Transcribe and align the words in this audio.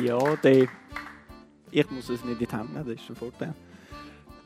Ja, 0.00 0.36
der, 0.36 0.68
ich 1.72 1.90
muss 1.90 2.08
es 2.08 2.24
nicht 2.24 2.40
in 2.40 2.46
die 2.46 2.56
Hände 2.56 2.72
nehmen, 2.72 2.86
das 2.86 3.00
ist 3.00 3.08
der 3.08 3.16
Vorteil. 3.16 3.54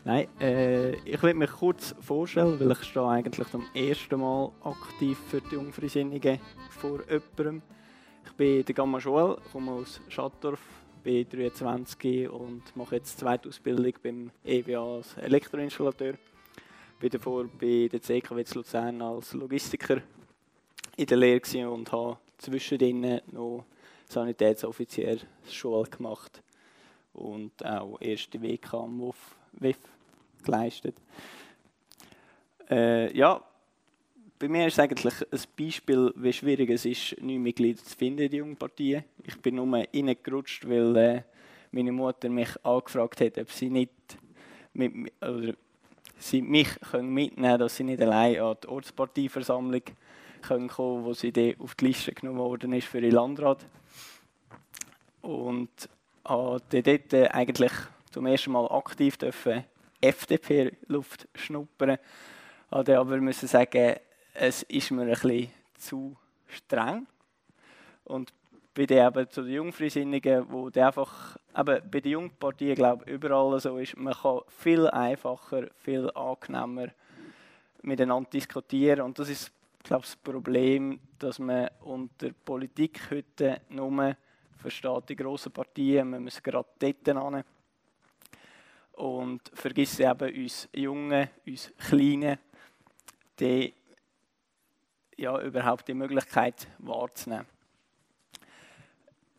Nein, 0.02 0.26
äh, 0.40 0.92
ich 1.04 1.22
will 1.22 1.34
mich 1.34 1.50
kurz 1.50 1.94
vorstellen, 2.00 2.58
weil 2.58 2.72
ich 2.72 2.82
stehe 2.84 3.06
eigentlich 3.06 3.48
zum 3.48 3.64
ersten 3.74 4.18
Mal 4.18 4.50
aktiv 4.64 5.18
für 5.28 5.42
die 5.42 5.56
Jungfreisinnigen 5.56 6.40
vor 6.70 7.00
jemandem. 7.06 7.60
Ich 8.24 8.32
bin 8.32 8.64
der 8.64 8.74
Gamma 8.74 8.96
Joel, 8.96 9.36
komme 9.52 9.72
aus 9.72 10.00
Schattdorf, 10.08 10.60
bin 11.04 11.28
23 11.28 12.30
und 12.30 12.74
mache 12.74 12.96
jetzt 12.96 13.16
die 13.16 13.20
zweite 13.20 13.50
Ausbildung 13.50 13.92
beim 14.02 14.30
EBA 14.44 14.96
als 14.96 15.18
Elektroinstallateur. 15.18 16.14
Bin 16.98 17.10
davor 17.10 17.44
bei 17.60 17.90
der 17.92 18.00
CKW 18.00 18.42
Luzern 18.54 19.02
als 19.02 19.34
Logistiker 19.34 20.00
in 20.96 21.06
der 21.06 21.16
Lehre 21.18 21.70
und 21.70 21.92
habe 21.92 22.16
zwischendrin 22.38 23.20
noch 23.32 23.66
Sanitätsoffizier 24.12 25.18
Schule 25.48 25.88
gemacht 25.88 26.42
und 27.12 27.64
auch 27.64 28.00
erste 28.00 28.40
WK 28.40 28.74
am 28.74 29.12
WIF 29.52 29.78
geleistet. 30.44 30.96
Äh, 32.70 33.16
ja, 33.16 33.42
bei 34.38 34.48
mir 34.48 34.66
ist 34.66 34.80
eigentlich 34.80 35.14
ein 35.30 35.40
Beispiel, 35.56 36.12
wie 36.16 36.32
schwierig 36.32 36.70
es 36.70 36.84
ist, 36.84 37.20
neue 37.20 37.38
Mitglieder 37.38 37.82
zu 37.82 37.96
finden 37.96 38.22
in 38.22 38.30
die 38.30 38.36
Jungpartien. 38.38 39.04
Ich 39.24 39.38
bin 39.40 39.56
nur 39.56 39.72
reingerutscht, 39.72 40.68
weil 40.68 40.96
äh, 40.96 41.22
meine 41.70 41.92
Mutter 41.92 42.28
mich 42.28 42.50
angefragt 42.64 43.20
hat, 43.20 43.38
ob 43.38 43.50
sie 43.50 43.70
nicht 43.70 43.92
mit, 44.74 45.12
oder 45.20 45.54
sie 46.18 46.42
mich 46.42 46.68
können 46.80 47.10
mitnehmen 47.10 47.50
können, 47.50 47.60
dass 47.60 47.76
sie 47.76 47.84
nicht 47.84 48.00
allein 48.00 48.40
an 48.40 48.56
die 48.62 48.68
Ortsparteiversammlung 48.68 49.82
können 50.42 50.68
kommen 50.68 51.04
wo 51.04 51.14
sie 51.14 51.32
dann 51.32 51.54
auf 51.58 51.74
die 51.74 51.86
Liste 51.86 52.12
genommen 52.12 52.38
worden 52.38 52.72
ist 52.72 52.88
für 52.88 53.00
den 53.00 53.12
Landrat. 53.12 53.64
Und 55.22 55.70
habe 56.24 56.60
dort 56.70 57.14
eigentlich 57.14 57.72
zum 58.10 58.26
ersten 58.26 58.52
Mal 58.52 58.66
aktiv 58.66 59.16
dürfen 59.16 59.64
FDP-Luft 60.00 61.28
schnuppern. 61.34 61.98
Habe 62.70 62.98
aber 62.98 63.16
müssen 63.18 63.48
sagen, 63.48 63.96
es 64.34 64.62
ist 64.64 64.90
mir 64.90 65.02
ein 65.02 65.08
bisschen 65.10 65.50
zu 65.76 66.16
streng. 66.46 67.06
Und 68.04 68.32
bin 68.74 68.86
dann 68.86 69.08
eben 69.08 69.30
zu 69.30 69.42
den 69.42 69.52
Jungfreisinnigen, 69.52 70.50
wo 70.50 70.70
die 70.70 70.80
einfach, 70.80 71.36
eben 71.56 71.90
bei 71.90 72.00
den 72.00 72.12
Jungpartien 72.12 72.74
glaube 72.74 73.04
ich 73.06 73.12
überall 73.12 73.58
so 73.60 73.78
ist, 73.78 73.96
man 73.96 74.14
kann 74.14 74.40
viel 74.48 74.88
einfacher, 74.88 75.68
viel 75.76 76.10
angenehmer 76.14 76.88
miteinander 77.82 78.30
diskutieren. 78.30 79.02
Und 79.02 79.18
das 79.18 79.28
ist, 79.28 79.52
glaube 79.82 80.02
das 80.02 80.16
Problem, 80.16 81.00
dass 81.18 81.38
man 81.38 81.68
unter 81.80 82.32
Politik 82.32 83.10
heute 83.10 83.62
nur 83.68 84.16
versteht 84.56 85.08
die 85.08 85.16
grossen 85.16 85.52
Partien, 85.52 86.10
man 86.10 86.22
muss 86.22 86.42
gerade 86.42 86.68
dort 86.78 87.04
hin. 87.04 87.44
Und 88.92 89.50
vergisst 89.54 90.00
eben 90.00 90.42
uns 90.42 90.68
Jungen, 90.72 91.28
uns 91.46 91.72
Kleinen, 91.78 92.38
die 93.40 93.74
ja, 95.16 95.40
überhaupt 95.40 95.88
die 95.88 95.94
Möglichkeit 95.94 96.68
wahrzunehmen. 96.78 97.46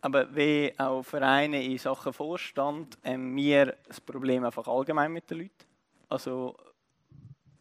Aber 0.01 0.35
wie 0.35 0.73
auch 0.77 1.03
Vereine 1.03 1.63
in 1.63 1.77
Sachen 1.77 2.11
Vorstand 2.11 2.97
haben 3.05 3.35
wir 3.35 3.77
das 3.87 4.01
Problem 4.01 4.43
einfach 4.43 4.67
allgemein 4.67 5.13
mit 5.13 5.29
den 5.29 5.39
Leuten. 5.39 5.65
Also 6.09 6.57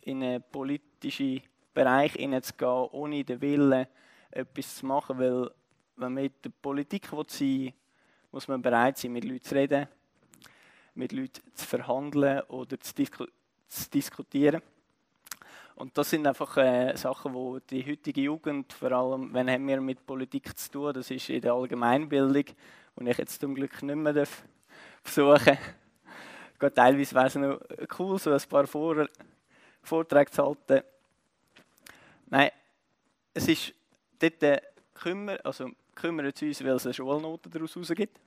in 0.00 0.22
einen 0.24 0.42
politischen 0.50 1.42
Bereich 1.74 2.12
hineinzugehen, 2.12 2.88
ohne 2.92 3.24
den 3.24 3.40
Willen, 3.40 3.86
etwas 4.30 4.76
zu 4.76 4.86
machen, 4.86 5.18
weil 5.18 5.50
wenn 5.96 6.12
man 6.14 6.24
mit 6.24 6.44
der 6.44 6.50
Politik 6.50 7.08
sein 7.28 7.72
muss 8.32 8.48
man 8.48 8.62
bereit 8.62 8.96
sein, 8.96 9.12
mit 9.12 9.24
Leuten 9.24 9.44
zu 9.44 9.54
reden, 9.54 9.86
mit 10.94 11.12
Leuten 11.12 11.40
zu 11.54 11.66
verhandeln 11.66 12.40
oder 12.48 12.80
zu, 12.80 12.94
disku 12.94 13.26
zu 13.68 13.90
diskutieren. 13.90 14.62
Und 15.74 15.96
das 15.96 16.10
sind 16.10 16.26
einfach 16.26 16.56
äh, 16.56 16.96
Sachen, 16.96 17.34
wo 17.34 17.58
die 17.58 17.84
heutige 17.84 18.22
Jugend, 18.22 18.72
vor 18.72 18.92
allem, 18.92 19.32
wenn 19.32 19.50
haben 19.50 19.66
wir 19.66 19.80
mit 19.80 20.04
Politik 20.06 20.56
zu 20.56 20.70
tun, 20.70 20.92
das 20.92 21.10
ist 21.10 21.28
in 21.28 21.40
der 21.40 21.52
Allgemeinbildung, 21.52 22.44
und 22.94 23.06
ich 23.06 23.18
jetzt 23.18 23.40
zum 23.40 23.54
Glück 23.54 23.82
nicht 23.82 23.96
mehr 23.96 24.12
darf 24.12 24.44
besuchen 25.02 25.58
darf. 26.58 26.74
Teilweise 26.74 27.14
wäre 27.14 27.26
es 27.26 27.34
noch 27.34 27.60
cool, 27.98 28.18
so 28.18 28.32
ein 28.32 28.40
paar 28.48 28.66
Vor 28.66 29.06
Vorträge 29.82 30.30
zu 30.30 30.44
halten. 30.44 30.82
Nein, 32.32 32.48
es 33.34 33.46
ist 33.46 33.74
dort 34.18 34.42
äh, 34.42 34.58
kümmert, 34.94 35.44
also 35.44 35.68
kümmert 35.94 36.40
uns, 36.40 36.64
weil 36.64 36.70
es 36.70 36.86
eine 36.86 36.94
Schulnote 36.94 37.50
daraus 37.50 37.76
rausgibt. 37.76 38.18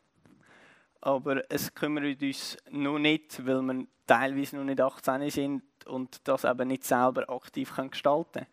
Aber 1.01 1.43
es 1.51 1.73
kümmert 1.73 2.21
uns 2.21 2.55
noch 2.69 2.99
nicht, 2.99 3.43
weil 3.47 3.63
wir 3.63 3.87
teilweise 4.05 4.57
noch 4.57 4.63
nicht 4.63 4.79
18 4.79 5.31
sind 5.31 5.63
und 5.87 6.19
das 6.27 6.43
eben 6.43 6.67
nicht 6.67 6.83
selber 6.83 7.27
aktiv 7.31 7.75
gestalten 7.89 8.31
können. 8.31 8.47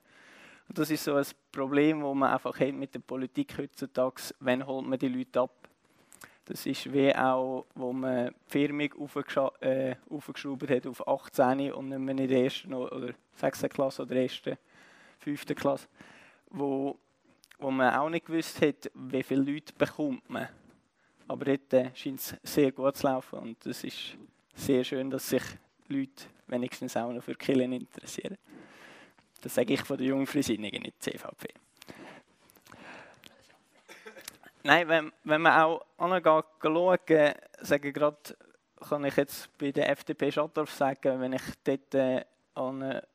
Und 0.68 0.78
das 0.78 0.90
ist 0.90 1.04
so 1.04 1.16
ein 1.16 1.26
Problem, 1.50 2.00
das 2.00 2.14
man 2.14 2.32
einfach 2.32 2.58
hat 2.58 2.72
mit 2.72 2.94
der 2.94 3.00
Politik 3.00 3.58
heutzutage, 3.58 4.22
Wann 4.40 4.66
holt 4.66 4.86
man 4.86 4.98
die 4.98 5.08
Leute 5.08 5.40
ab. 5.40 5.68
Das 6.46 6.64
ist 6.64 6.90
wie 6.90 7.14
auch, 7.14 7.66
wo 7.74 7.92
man 7.92 8.28
die 8.28 8.50
Firma 8.50 8.84
äh, 9.60 9.96
aufgeschraubt 10.08 10.70
hat 10.70 10.86
auf 10.86 11.06
18 11.06 11.74
und 11.74 11.90
nicht 11.90 11.98
mehr 11.98 12.16
in 12.16 12.28
der 12.28 12.44
ersten 12.44 12.72
oder 12.72 13.12
6. 13.34 13.64
Klasse 13.68 14.00
oder 14.00 14.16
1 14.16 14.40
fünften 15.22 15.54
Klasse, 15.54 15.88
wo, 16.50 16.98
wo 17.58 17.70
man 17.70 17.94
auch 17.94 18.08
nicht 18.08 18.26
gewusst 18.26 18.60
hat, 18.60 18.90
wie 18.94 19.22
viele 19.22 19.52
Leute 19.52 19.72
bekommt 19.72 20.28
man. 20.28 20.48
Aber 21.28 21.44
dort 21.44 21.72
äh, 21.72 21.90
scheint 21.94 22.20
es 22.20 22.36
sehr 22.42 22.72
gut 22.72 22.96
zu 22.96 23.06
laufen 23.06 23.38
und 23.38 23.66
es 23.66 23.84
ist 23.84 24.16
sehr 24.54 24.84
schön, 24.84 25.10
dass 25.10 25.28
sich 25.28 25.42
Leute 25.88 26.24
wenigstens 26.46 26.96
auch 26.96 27.12
noch 27.12 27.22
für 27.22 27.34
Killen 27.34 27.72
interessieren. 27.72 28.36
Das 29.40 29.54
sage 29.54 29.74
ich 29.74 29.82
von 29.82 29.96
der 29.96 30.06
Jungfreisinnigen, 30.08 30.82
nicht 30.82 31.02
CVP. 31.02 31.48
Nein, 34.64 34.88
wenn, 34.88 35.12
wenn 35.24 35.40
man 35.40 35.60
auch 35.60 35.86
anschaut, 35.98 36.46
schauen, 36.62 37.34
sage 37.60 37.92
gerade, 37.92 38.36
kann 38.88 39.04
ich 39.04 39.16
jetzt 39.16 39.56
bei 39.58 39.72
der 39.72 39.90
FDP 39.90 40.30
Schattdorf 40.30 40.70
sagen, 40.70 41.20
wenn 41.20 41.32
ich 41.32 41.42
dort 41.64 41.94
äh, 41.94 42.24
an 42.54 42.82
eine 42.82 43.08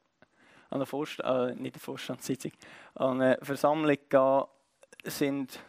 an 0.70 0.78
eine, 0.78 0.86
Vorst 0.86 1.20
äh, 1.20 1.56
nicht 1.56 1.76
eine 1.76 1.80
Vorstandssitzung, 1.80 2.52
an 2.96 3.22
eine 3.22 3.38
Versammlung 3.42 3.98
gehe, 4.10 4.48
sind 5.06 5.60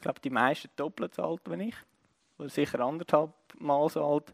glaube 0.00 0.20
die 0.20 0.30
meisten 0.30 0.70
doppelt 0.76 1.14
so 1.14 1.24
alt 1.24 1.40
wie 1.46 1.68
ich. 1.68 1.74
Oder 2.38 2.48
sicher 2.48 2.80
anderthalb 2.80 3.32
Mal 3.58 3.88
so 3.88 4.04
alt. 4.04 4.32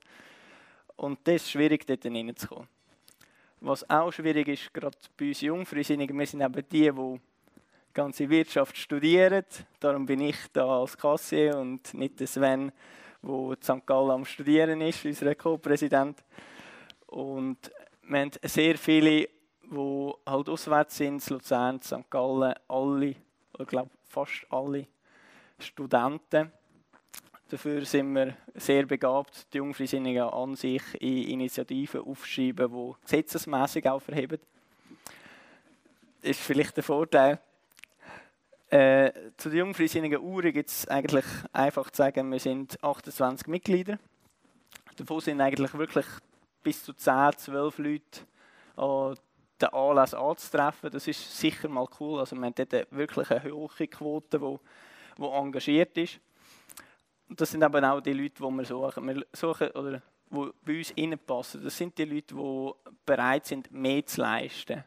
Und 0.96 1.20
das 1.24 1.36
ist 1.36 1.50
schwierig, 1.50 1.86
dort 1.86 2.02
hineinzukommen. 2.02 2.68
Was 3.60 3.88
auch 3.88 4.12
schwierig 4.12 4.48
ist, 4.48 4.74
gerade 4.74 4.98
bei 5.16 5.28
uns 5.28 5.40
Jungfreisinnigen, 5.40 6.18
wir 6.18 6.26
sind 6.26 6.42
eben 6.42 6.64
die, 6.68 6.90
die 6.90 7.20
ganze 7.94 8.28
Wirtschaft 8.28 8.76
studieren. 8.76 9.44
Darum 9.78 10.04
bin 10.04 10.20
ich 10.20 10.36
da 10.52 10.80
als 10.80 10.98
Kassier 10.98 11.56
und 11.56 11.94
nicht 11.94 12.18
der 12.18 12.26
Sven, 12.26 12.72
der 13.22 13.30
in 13.30 13.62
St. 13.62 13.86
Gallen 13.86 14.10
am 14.10 14.24
Studieren 14.24 14.80
ist, 14.80 15.04
unser 15.04 15.34
Co-Präsident. 15.36 16.24
Und 17.06 17.70
wir 18.02 18.20
haben 18.20 18.32
sehr 18.42 18.76
viele 18.76 19.28
halt 20.26 20.48
auswärts 20.48 20.96
sind, 20.96 21.28
Luzern, 21.30 21.80
St. 21.80 22.10
Gallen, 22.10 22.54
alle, 22.68 23.16
ich 23.58 23.66
glaube 23.66 23.90
fast 24.08 24.46
alle 24.50 24.86
Studenten. 25.58 26.52
Dafür 27.48 27.84
sind 27.84 28.14
wir 28.14 28.34
sehr 28.54 28.86
begabt, 28.86 29.52
die 29.52 29.58
Jungfreisinnigen 29.58 30.22
an 30.22 30.54
sich 30.56 30.82
in 31.00 31.28
Initiativen 31.28 32.00
aufschreiben, 32.00 32.72
die 32.72 32.94
gesetzesmäßig 33.02 33.88
auch 33.88 34.00
verheben. 34.00 34.38
Das 36.22 36.30
ist 36.30 36.40
vielleicht 36.40 36.76
der 36.76 36.84
Vorteil. 36.84 37.38
Äh, 38.70 39.12
zu 39.36 39.50
den 39.50 39.58
Jungfreisinnigen 39.58 40.22
Uhren 40.22 40.50
gibt 40.50 40.70
es 40.70 40.88
eigentlich 40.88 41.26
einfach 41.52 41.90
zu 41.90 41.98
sagen, 41.98 42.32
wir 42.32 42.40
sind 42.40 42.82
28 42.82 43.46
Mitglieder. 43.48 43.98
Davon 44.96 45.20
sind 45.20 45.42
eigentlich 45.42 45.74
wirklich 45.74 46.06
bis 46.62 46.82
zu 46.82 46.94
10, 46.94 47.32
12 47.36 47.78
Leute 47.78 48.20
an 48.76 49.14
den 49.62 49.72
Anlass 49.72 50.14
anzutreffen. 50.14 50.90
Das 50.90 51.06
ist 51.06 51.38
sicher 51.38 51.68
mal 51.68 51.86
cool. 52.00 52.20
Also 52.20 52.36
wir 52.36 52.44
haben 52.44 52.54
dort 52.54 52.90
wirklich 52.90 53.30
eine 53.30 53.52
hohe 53.52 53.86
Quote, 53.88 54.38
die, 54.38 54.58
die 55.18 55.24
engagiert 55.24 55.96
ist. 55.96 56.20
Und 57.28 57.40
das 57.40 57.50
sind 57.50 57.62
eben 57.62 57.84
auch 57.84 58.00
die 58.00 58.12
Leute, 58.12 58.42
die 58.42 58.42
wir 58.42 58.64
suchen. 58.64 59.06
Wir 59.08 59.26
suchen 59.32 59.70
oder 59.70 60.02
die 60.30 60.50
bei 60.64 60.78
uns 60.78 60.94
reinpassen. 60.96 61.62
Das 61.62 61.76
sind 61.76 61.96
die 61.96 62.04
Leute, 62.04 62.34
die 62.34 62.70
bereit 63.06 63.46
sind, 63.46 63.70
mehr 63.70 64.04
zu 64.04 64.20
leisten. 64.20 64.84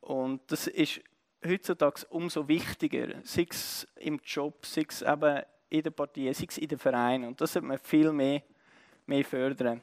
Und 0.00 0.40
das 0.50 0.66
ist 0.66 1.00
heutzutage 1.44 2.06
umso 2.10 2.46
wichtiger, 2.46 3.20
sei 3.24 3.46
es 3.48 3.86
im 3.96 4.20
Job, 4.24 4.64
sei 4.64 4.84
es 4.88 5.02
eben 5.02 5.42
in 5.70 5.82
der 5.82 5.90
Partei, 5.90 6.32
sei 6.32 6.46
es 6.48 6.58
in 6.58 6.68
den 6.68 6.78
Vereinen. 6.78 7.28
Und 7.28 7.40
das 7.40 7.52
sollte 7.52 7.66
man 7.66 7.78
viel 7.78 8.12
mehr, 8.12 8.42
mehr 9.06 9.24
fördern. 9.24 9.80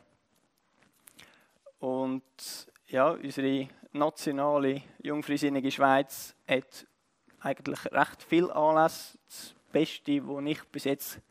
Und 1.80 2.24
ja, 2.89 3.12
unsere 3.12 3.68
nationale 3.91 4.81
Jungfreisinnige 5.03 5.71
Schweiz 5.71 6.36
hat 6.47 6.88
eigentlich 7.39 7.86
recht 7.91 8.24
viel 8.24 8.51
Anlass. 8.51 9.18
Das 9.27 9.56
Beste, 9.71 10.27
was 10.27 10.45
ich 10.45 10.63
bis 10.65 10.83
jetzt 10.86 11.21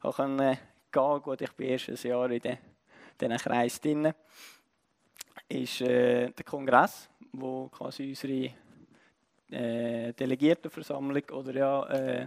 konnte 0.00 0.58
gehen. 0.90 1.22
Gut, 1.22 1.40
ich 1.40 1.52
bin 1.52 1.68
erst 1.68 1.88
ein 1.88 2.08
Jahr 2.10 2.30
in 2.30 2.40
diesen 3.20 3.36
Kreis 3.38 3.80
drin. 3.80 4.12
Ist 5.48 5.80
äh, 5.80 6.30
der 6.30 6.44
Kongress, 6.44 7.08
wo 7.32 7.68
quasi 7.68 8.10
unsere 8.10 8.50
äh, 9.50 10.12
Delegiertenversammlung 10.12 11.22
oder 11.30 11.54
ja, 11.54 11.86
äh, 11.86 12.26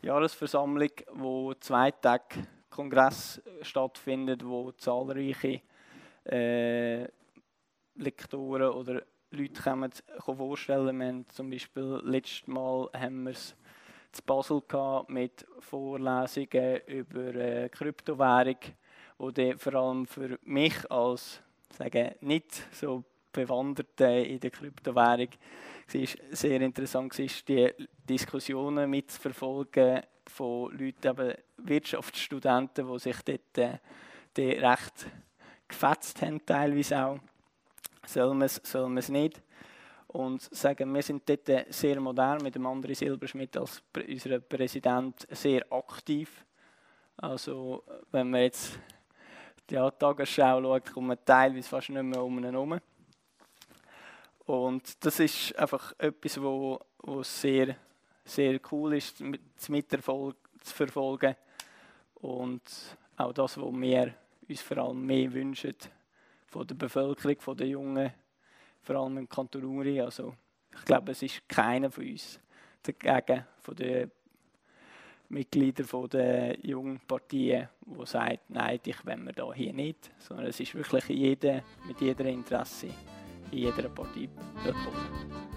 Jahresversammlung, 0.00 0.90
wo 1.12 1.52
zwei 1.54 1.90
Tage 1.90 2.46
Kongress 2.70 3.42
stattfindet, 3.60 4.44
wo 4.44 4.72
zahlreiche 4.72 5.60
äh, 6.24 7.06
Lektoren 7.94 8.70
oder 8.70 9.02
Leute 9.30 9.62
kommen, 9.62 9.90
kommen 10.24 10.38
vorstellen. 10.38 10.98
Wir 10.98 11.06
haben 11.06 11.28
zum 11.28 11.50
Beispiel 11.50 12.00
letztes 12.04 12.46
Mal 12.46 12.88
haben 12.92 13.24
wir 13.24 13.34
zu 13.34 14.22
Basel 14.26 14.62
mit 15.08 15.46
Vorlesungen 15.60 16.80
über 16.86 17.34
äh, 17.34 17.68
Kryptowährung, 17.70 18.56
wo 19.18 19.30
vor 19.56 19.74
allem 19.74 20.06
für 20.06 20.38
mich 20.42 20.90
als 20.90 21.40
sagen, 21.70 22.14
nicht 22.20 22.66
so 22.74 23.04
Bewanderte 23.32 24.04
in 24.04 24.40
der 24.40 24.50
Kryptowährung 24.50 25.28
war 25.92 26.06
sehr 26.30 26.60
interessant 26.60 27.18
war, 27.18 27.26
die 27.48 27.70
Diskussionen 28.08 28.90
mitzuverfolgen 28.90 30.02
von 30.26 30.70
Leuten, 30.72 31.08
eben 31.08 31.34
Wirtschaftsstudenten, 31.58 32.86
die 32.86 32.98
sich 32.98 33.16
dort 33.22 33.58
äh, 33.58 33.78
die 34.36 34.50
recht 34.52 35.06
gefetzt 35.68 36.22
haben, 36.22 36.44
teilweise 36.44 37.04
auch. 37.04 37.18
Soll 38.06 38.34
man 38.34 38.42
es, 38.42 38.60
soll 38.64 38.88
man 38.88 38.98
es 38.98 39.08
nicht? 39.08 39.40
Und 40.08 40.42
sagen, 40.42 40.92
wir 40.94 41.02
sind 41.02 41.26
dort 41.28 41.72
sehr 41.72 42.00
modern, 42.00 42.42
mit 42.42 42.54
dem 42.54 42.66
André 42.66 42.94
Silberschmidt 42.94 43.56
als 43.56 43.82
unser 43.94 44.40
Präsident 44.40 45.26
sehr 45.30 45.64
aktiv. 45.72 46.44
Also, 47.16 47.82
wenn 48.10 48.30
man 48.30 48.42
jetzt 48.42 48.78
die 49.70 49.76
Tagesschau 49.76 50.60
schaut, 50.60 50.92
kommt 50.92 51.06
man 51.06 51.18
teilweise 51.24 51.68
fast 51.68 51.88
nicht 51.88 52.02
mehr 52.02 52.22
um 52.22 52.38
ihn 52.38 52.44
herum. 52.44 52.78
Und 54.44 55.04
das 55.04 55.20
ist 55.20 55.56
einfach 55.56 55.94
etwas, 55.98 56.42
wo, 56.42 56.80
wo 56.98 57.22
sehr, 57.22 57.76
sehr 58.24 58.60
cool 58.70 58.94
ist, 58.94 59.18
zu, 59.18 59.32
zu 59.56 60.74
verfolgen. 60.74 61.36
Und 62.16 62.62
auch 63.16 63.32
das, 63.32 63.56
was 63.56 63.72
wir 63.72 64.14
uns 64.48 64.60
vor 64.60 64.78
allem 64.78 65.06
mehr 65.06 65.32
wünschen 65.32 65.74
von 66.52 66.66
der 66.66 66.74
Bevölkerung, 66.74 67.40
von 67.40 67.56
den 67.56 67.68
Jungen, 67.70 68.12
vor 68.82 68.96
allem 68.96 69.16
im 69.16 69.28
Kanton 69.28 69.64
Uri. 69.64 70.00
Also 70.02 70.34
ich 70.70 70.84
glaube, 70.84 71.12
es 71.12 71.22
ist 71.22 71.48
keiner 71.48 71.90
von 71.90 72.06
uns 72.06 72.38
dagegen, 72.82 73.46
von 73.58 73.74
den 73.74 74.10
Mitgliedern 75.30 76.10
der 76.10 76.60
jungen 76.60 77.00
Partien, 77.00 77.68
der 77.86 78.06
sagt, 78.06 78.50
nein, 78.50 78.78
ich 78.84 79.06
will 79.06 79.16
mir 79.16 79.32
da 79.32 79.50
hier 79.54 79.72
nicht, 79.72 80.10
sondern 80.18 80.46
es 80.46 80.60
ist 80.60 80.74
wirklich 80.74 81.08
jeder 81.08 81.62
mit 81.86 81.98
jeder 82.02 82.26
Interesse 82.26 82.88
in 83.50 83.58
jeder 83.58 83.88
Partei 83.88 84.28
willkommen. 84.62 85.51